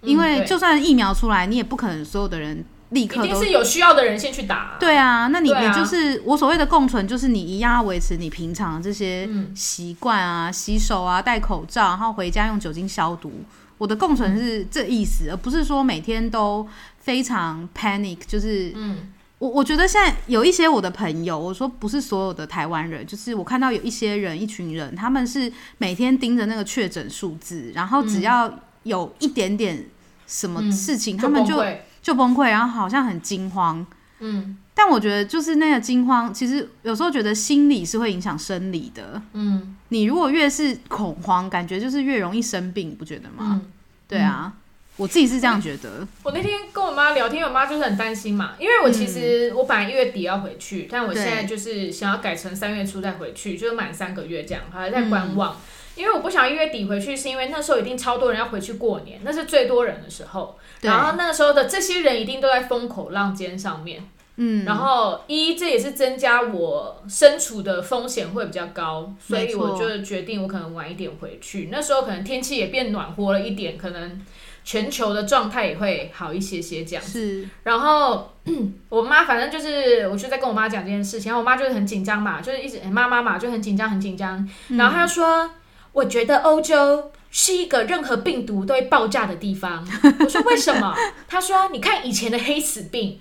[0.02, 9.52] 嗯因为就算疫苗出来，你也不可能所有的人立一刻都定是有需要的人先去打、对啊，那你、你就是我所谓的共存，就是你一样要维持你平常这些嗯。
[9.56, 13.32] 习惯啊，洗手啊，戴口罩，然后回家用酒精消毒。
[13.78, 16.68] 我的共存是这意思，而不是说每天都
[17.00, 19.10] 非常 panic，就是嗯。
[19.40, 29.86] 我我觉得现在有一些我的朋友，我说不是所有的台湾人，就是我看到有一些人，一群人，他们是每天盯着那个确诊数字，然后只要有一点点
[30.26, 30.72] 什么嗯。
[30.72, 31.62] 事情，他们就
[32.04, 33.84] 就崩溃，然后好像很惊慌。
[34.20, 39.22] 嗯但我觉得就是那个惊慌，其实有时候觉得心理是会影响生理的。
[39.34, 43.62] 嗯你如果越是恐慌，感觉就是越容易生病，不觉得吗？
[43.64, 43.66] 嗯。
[44.08, 44.54] 对啊，
[44.98, 46.08] 我自己是这样觉得。
[46.24, 55.56] 我那天跟我妈聊天，我妈就是很担心嘛，因为我其实我本来一月底要回去，但我现在就是想要改成三月初再回去，就是满三个月这样，还在观望。
[55.96, 60.58] 因为我不想一月底回去，是因为那时候一定超多人要回去过年，那是最多人的时候。
[60.82, 64.04] 然后那个时候的这些人一定都在风口浪尖上面，
[64.36, 71.70] 嗯，然后一这也是增加我身处的风险会比较高，所以我就决定我可能晚一点回去。
[71.72, 74.20] 那时候可能天气也变暖和了一点，可能
[74.66, 77.04] 全球的状态也会好一些些这样。
[77.04, 78.30] 是然后
[78.90, 85.50] 我妈反正就是，我就在跟我妈讲这件事情，然后我妈就是很紧张嘛，就是一直妈妈嘛就很紧张很紧张，然后她就说，
[85.94, 87.12] 我觉得欧洲。
[87.36, 89.84] 是一个任何病毒都会爆炸的地方。
[90.20, 90.96] 我说为什么？
[91.28, 93.20] 他说你看以前的黑死病。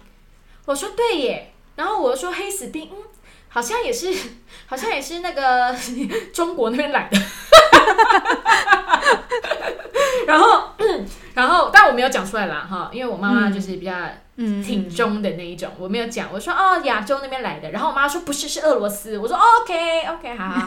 [0.66, 1.54] 我说对耶。
[1.76, 2.98] 然后我说黑死病，嗯，
[3.48, 4.14] 好像也是，
[4.66, 5.74] 好像也是那个
[6.34, 7.18] 中国那边来的。
[11.34, 13.94] 然后，但我没有讲出来啦，哈，因为我妈妈就是比较
[14.36, 20.60] 嗯挺中的那一种，我没有讲，我说哦亚洲那边来的，然后我妈说不是是俄罗斯，我说、哦、OK OK 好好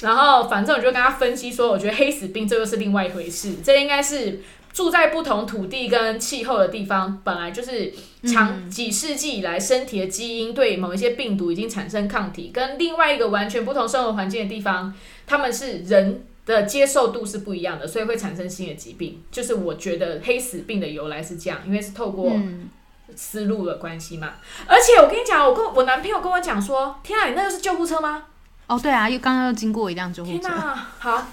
[0.00, 7.92] 然后反正我就跟她分析说，我觉得黑死病这又是另外一回事，这应该是住在不同土地跟气候的地方，本来就是
[8.24, 14.92] 长几世纪以来身体的基因对某一些病毒已经产生抗体，跟另外一个完全不同生活环境的地方，
[15.24, 16.24] 他们是人。
[16.46, 19.22] 的接受度是不一样的，所以会产生新的疾病。
[19.30, 22.68] 就是我觉得黑死病的由来是这样，因为是透过嗯
[23.16, 24.32] 思路的关系嘛。
[24.66, 28.24] 而且我跟你讲，我跟我男朋友跟我讲说，天啊，你那个是救护车吗？
[28.66, 31.26] 哦，对啊，又刚刚又经过一辆救护车，天哪，好，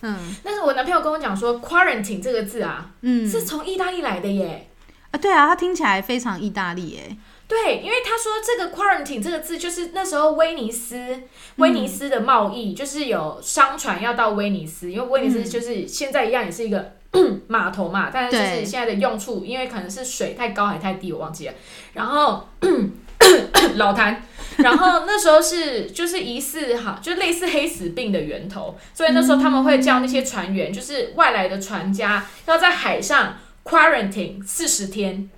[0.00, 4.68] 嗯但是我男朋友跟我讲说，quarantine 这个字啊，嗯，是从意大利来的耶。
[5.12, 7.16] 啊，对啊，它听起来非常意大利诶，
[7.52, 11.20] 对，因为他说这个 quarantine 这个字就是那时候威尼斯，
[11.56, 16.94] 威尼斯的贸易、就是有商船要到威尼斯，因为威尼斯就是现在一样也是一个
[17.48, 21.52] 码头嘛，但是就是现在的用处，因为可能是水太高还太低，我忘记了。
[21.92, 22.48] 然后
[23.76, 24.22] 老谭，
[24.56, 35.28] 然后那时候是就是疑似哈，就类似黑死病的源头，所以那时候他们会叫那些船员，就是外来的船家要在海上 quarantine 四十天。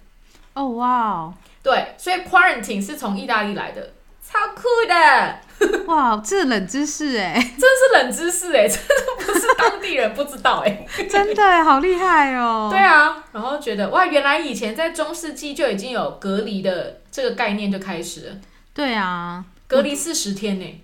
[0.54, 1.34] 哦哇哦
[1.64, 3.92] 对，所以 quarantine 是从意大利来的，
[4.22, 10.86] 超酷的， 哇，这冷知识哎， 真的是冷知识哎，真的不是当地人不知道哎。
[11.10, 18.36] 真的好厉害哦，对啊，然后觉得哇，原来以前在中世纪就已经有隔离的这个概念就开始了，
[18.74, 20.80] 对啊，隔离四十天呢。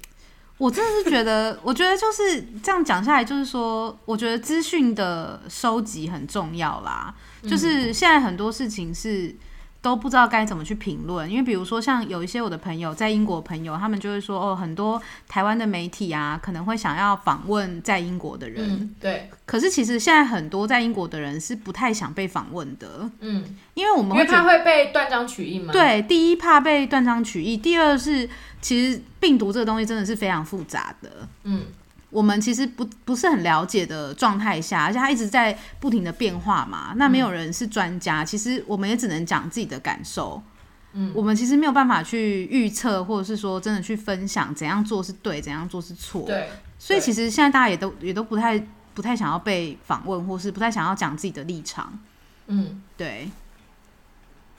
[0.57, 7.15] 我真的是觉得，我觉得就是这样讲下来，就是说，我觉得资讯的收集很重要啦。
[7.49, 9.35] 就是现在很多事情是
[9.83, 18.63] 都不知道该怎么去评论，因为比如说像有一些我的朋友在英国朋友，他们就会说哦，很多台湾的媒体啊，可能会想要访问在英国的人。
[18.69, 28.29] 嗯，对，可是其实现在很多在英国的人是不太想被访问的，嗯，因为我们因为会怕会被断章取义嘛。，对，第一怕被断章取义，第二是
[28.61, 31.27] 其实病毒这个东西真的是非常复杂的。
[31.45, 31.63] 嗯，
[32.11, 36.93] 我们其实不不是很了解的状态下，而且它一直在不停的变化嘛。
[36.97, 40.43] 那没有人是专家，其实我们也只能讲自己的感受。
[40.93, 46.23] 嗯，我们其实没有办法去预测，或者是说真的去分享怎样做是对，怎样做是错。
[46.27, 46.49] 对，
[46.81, 48.59] 所以其实现在大家也都也都不太
[48.93, 51.97] 不太想要被访问，或是不太想要讲自己的立场。
[52.49, 52.83] 嗯。
[52.97, 53.31] 对，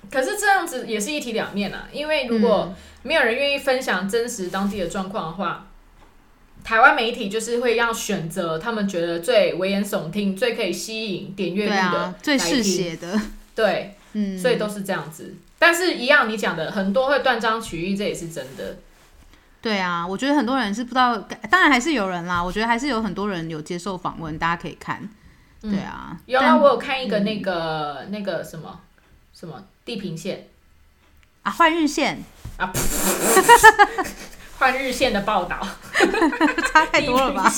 [0.10, 2.74] 可是这样子也是一体两面啊，因为如果
[3.04, 5.68] 没有人愿意分享真实当地的状况的话，
[6.64, 12.62] 台湾媒体就是会让选择他们觉得最危言耸听、最可以吸引点阅率的，最嗜。
[12.64, 13.20] 血的，
[13.56, 15.36] 对，嗯，所以都是这样子。
[15.60, 18.78] 但是，一样你讲的很多会断章取义，这也是真的。
[19.62, 21.16] 对啊，我觉得很多人是不知道，
[21.50, 22.44] 当然还是有人啦。
[22.44, 25.08] 我觉得还是有很多人有接受访问，大家可以看。
[25.62, 28.80] 对啊，有啊，我有看一个那个、那个什么
[29.34, 30.48] 什么地平线
[31.44, 32.18] 啊，换日线
[32.58, 32.74] 啊，
[34.62, 35.58] 换日线的报道。
[36.72, 37.52] 差太多了吧？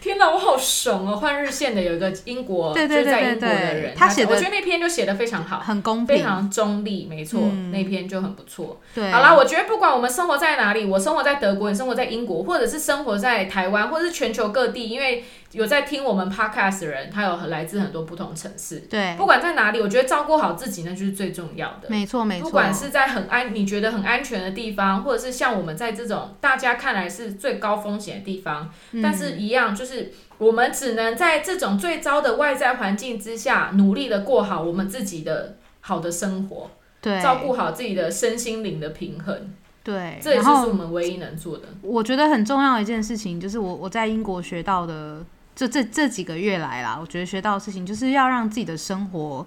[0.00, 1.16] 天哪，我好怂哦！
[1.16, 6.16] 换日线的有一个英国，对对就是在对英国的对人，他写的我觉得那篇就写的非常好，很公平。
[6.16, 8.80] 非常中立，没错，嗯那篇就很不错。
[8.94, 15.24] 对，好啦，我觉得不管我们生活在哪里，我生活在德国，你生活在英国，或者是生活在台湾，或者是全球各地，因为
[15.54, 18.80] 有在听我们 podcast 的人，他有来自很多不同城市。
[18.90, 21.88] 对，不管在哪里，我觉得照顾好自己那就是最重要的。
[21.88, 22.44] 没错没错。
[22.44, 39.52] 不管是在很安你觉得很安全的地方，或者是像我们在这种大家看来是最高风险的地方，嗯但是一样就是我们只能在这种最糟的外在环境之下，努力的过好我们自己的好的生活，对照顾好自己的身心灵的平衡，
[39.84, 41.64] 对，这也是我们唯一能做的。
[41.82, 45.24] 我觉得很重要的一件事情，就是我我在英国学到的，
[45.54, 49.46] 这这这几个月来啦，我觉得学到的事情就是要让自己的生活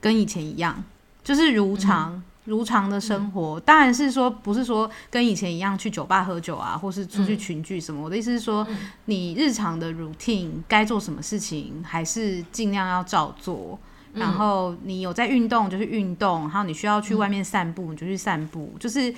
[0.00, 0.82] 跟以前一样，
[1.22, 2.22] 就是如常。
[2.44, 8.02] 如常的生活，当然是说不是说跟以前一样去酒吧喝酒啊，或是出去群聚什么。
[8.02, 8.66] 我的意思是说，
[9.04, 13.78] 你日常的 routine 该做什么事情，还是尽量要照做。
[14.12, 19.14] 然后你有在运动就去运动，然后你需要去外面散步你就去散步，就是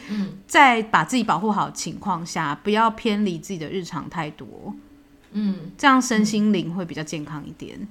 [0.46, 4.74] 在把自己保护好的情况下，不要偏离自己的日常太多，
[5.34, 7.86] 嗯，这样身心灵会比较健康一点。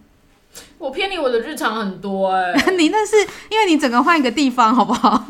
[0.78, 3.16] 我偏离我的日常很多哎、 你那是
[3.50, 5.26] 因为你整个换一个地方，好不好？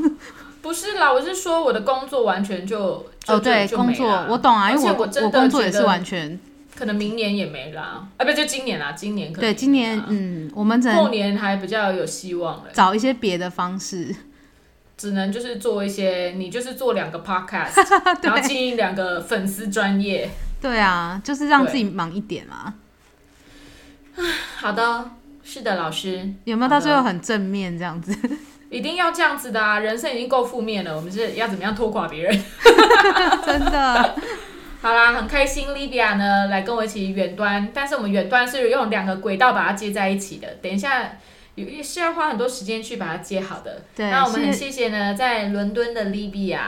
[0.61, 6.39] 不是啦，我是说我的工作完全就就哦，对，工作我懂啊，因为我我真的工作也是觉得完全
[6.76, 9.53] 可能明年也没啦，啊，不就今年啦，今年可能对。
[9.53, 14.14] 今年嗯，我们只后年还比较有希望了，找一些别的方式。
[14.97, 17.74] 只能就是做一些，你就是做两个 podcast，
[18.24, 20.30] 然后经营两个粉丝专业。
[20.64, 22.74] 对啊，就是让自己忙一点嘛。
[24.55, 25.11] 好的，
[25.43, 28.18] 是的，老师，有没有到最后很正面这样子？
[28.72, 29.80] 一定要这样子的啊！
[29.80, 32.43] 人生已经够负面了，我们是要怎么样拖垮别人？
[33.45, 34.16] 真的，
[34.82, 40.47] 好啦，很开心，Livia 呢来跟我一起远端，但是我们远端是用两个轨道把它接在一起的。
[40.61, 41.18] 等一下
[41.55, 43.84] 有是要花很多时间去把它接好的。
[43.95, 46.59] 对，那我们很是谢谢呢，在伦敦的 Libya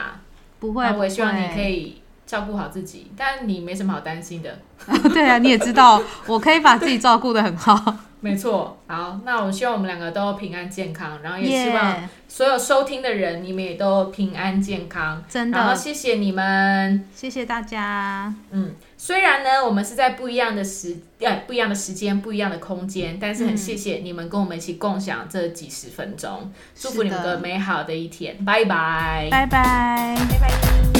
[0.60, 2.02] 不会，那我也希望你可以。
[2.26, 4.58] 以照顾好自己，但你没什么好担心的。
[5.14, 7.96] 对啊，你也知道， 我可以把自己照顾的很好。
[8.18, 15.22] 没错，好，那我希望我们两个都平安健康，然后也希望，所有收听的人，你们也都平安健康。
[15.28, 17.04] 真的然后的，谢谢你们。
[17.14, 18.34] 谢谢大家。
[18.50, 30.16] 嗯，虽然呢，我们是在不一样的时呃不一样的时间、不一样的空间，但是很嗯谢谢你们跟我们一起共享这几十分钟，祝福你们个美好的一天，拜拜，拜拜。
[30.30, 30.95] 拜拜。